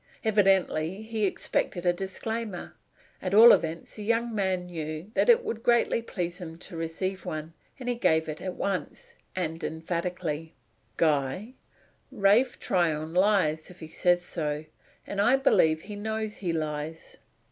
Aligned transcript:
Evidently, 0.25 1.03
he 1.03 1.25
expected 1.25 1.85
a 1.85 1.93
disclaimer. 1.93 2.73
At 3.21 3.35
all 3.35 3.51
events, 3.53 3.97
the 3.97 4.03
young 4.03 4.33
man 4.33 4.65
knew 4.65 5.11
that 5.13 5.29
it 5.29 5.43
would 5.43 5.61
greatly 5.61 6.01
please 6.01 6.39
him 6.41 6.57
to 6.57 6.75
receive 6.75 7.23
one, 7.23 7.53
and 7.79 7.87
he 7.87 7.93
gave 7.93 8.27
it 8.27 8.41
at 8.41 8.55
once, 8.55 9.13
and 9.35 9.63
emphatically. 9.63 10.55
"Guy 10.97 11.53
Ralph 12.11 12.57
Tryon 12.57 13.13
lies 13.13 13.69
if 13.69 13.79
he 13.79 13.85
says 13.85 14.25
so! 14.25 14.65
and 15.05 15.21
I 15.21 15.35
believe 15.35 15.83
he 15.83 15.95
knows 15.95 16.37
he 16.37 16.51
lies! 16.51 17.17